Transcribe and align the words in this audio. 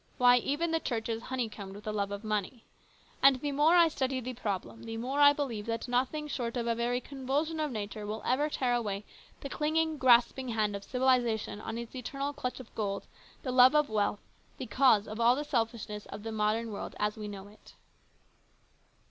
Why, 0.17 0.37
even 0.37 0.71
the 0.71 0.79
church 0.79 1.09
is 1.09 1.21
honey 1.21 1.47
combed 1.47 1.75
with 1.75 1.83
the 1.83 1.93
love 1.93 2.09
of 2.09 2.23
money! 2.23 2.63
And 3.21 3.35
the 3.39 3.51
more 3.51 3.75
I 3.75 3.87
study 3.87 4.19
the 4.19 4.33
problem, 4.33 4.81
the 4.85 4.97
more 4.97 5.19
I 5.19 5.31
believe 5.31 5.67
that 5.67 5.87
nothing 5.87 6.27
short 6.27 6.57
of 6.57 6.65
a 6.65 6.73
very 6.73 6.99
convulsion 6.99 7.59
of 7.59 7.69
nature 7.69 8.07
will 8.07 8.23
ever 8.25 8.49
tear 8.49 8.73
away 8.73 9.05
the 9.41 9.47
clinging, 9.49 9.99
grasping 9.99 10.47
hand 10.49 10.75
of 10.75 10.83
civilisation 10.83 11.61
on 11.61 11.77
its 11.77 11.93
eternal 11.93 12.33
clutch 12.33 12.59
of 12.59 12.73
gold, 12.73 13.05
the 13.43 13.51
love 13.51 13.75
of 13.75 13.89
wealth, 13.89 14.23
the 14.57 14.65
cause 14.65 15.07
of 15.07 15.19
all 15.19 15.35
the 15.35 15.43
selfishness 15.45 16.07
of 16.07 16.23
the 16.23 16.31
modern 16.31 16.71
world 16.71 16.95
as 16.99 17.15
we 17.15 17.27
know 17.27 17.47
it." 17.47 17.75